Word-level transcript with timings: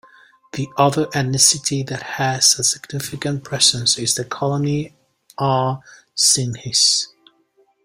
The 0.53 0.67
other 0.79 1.05
ethnicity 1.11 1.85
that 1.87 2.01
has 2.01 2.57
a 2.57 2.63
significant 2.63 3.43
presence 3.43 3.99
in 3.99 4.05
the 4.17 4.25
Colony 4.27 4.95
are 5.37 5.83
Sindhis. 6.17 7.05